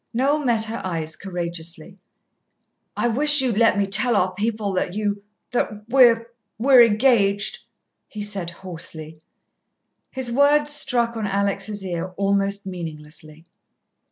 Noel 0.15 0.39
met 0.39 0.63
her 0.63 0.81
eyes 0.83 1.15
courageously. 1.15 1.99
"I 2.97 3.07
wish 3.07 3.39
you'd 3.39 3.59
let 3.59 3.77
me 3.77 3.85
tell 3.85 4.15
our 4.15 4.33
people 4.33 4.73
that 4.73 4.95
you 4.95 5.21
that 5.51 5.87
we 5.87 6.13
we're 6.57 6.81
engaged," 6.83 7.59
he 8.07 8.23
said 8.23 8.49
hoarsely. 8.49 9.19
His 10.09 10.31
words 10.31 10.71
struck 10.71 11.15
on 11.15 11.27
Alex' 11.27 11.83
ear 11.83 12.13
almost 12.17 12.65
meaninglessly. 12.65 13.45